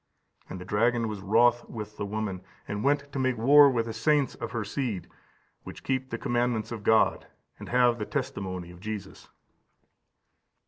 [0.49, 3.93] And the dragon was wroth with the woman, and went to make war with the
[3.93, 5.07] saints of her seed,
[5.61, 7.27] which keep the commandments of God,
[7.59, 9.29] and have the testimony of Jesus."